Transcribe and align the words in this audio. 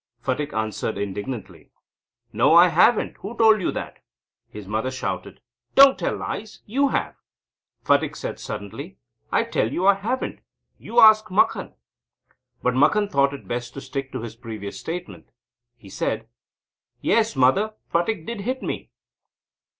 Phatik 0.19 0.51
answered 0.51 0.97
indignantly: 0.97 1.69
"No, 2.33 2.55
I 2.55 2.69
haven't; 2.69 3.17
who 3.17 3.37
told 3.37 3.61
you 3.61 3.71
that?" 3.73 3.99
His 4.49 4.65
mother 4.67 4.89
shouted: 4.89 5.41
"Don't 5.75 5.99
tell 5.99 6.17
lies! 6.17 6.63
You 6.65 6.87
have." 6.87 7.17
Phatik 7.83 8.15
said 8.15 8.39
suddenly: 8.39 8.97
"I 9.31 9.43
tell 9.43 9.71
you, 9.71 9.85
I 9.85 9.93
haven't. 9.93 10.39
You 10.79 10.99
ask 10.99 11.29
Makhan!" 11.29 11.75
But 12.63 12.73
Makhan 12.73 13.11
thought 13.11 13.31
it 13.35 13.47
best 13.47 13.75
to 13.75 13.81
stick 13.81 14.11
to 14.13 14.21
his 14.23 14.35
previous 14.35 14.79
statement. 14.79 15.29
He 15.77 15.89
said: 15.91 16.27
"Yes, 17.01 17.35
mother. 17.35 17.75
Phatik 17.93 18.25
did 18.25 18.41
hit 18.41 18.63
me." 18.63 18.89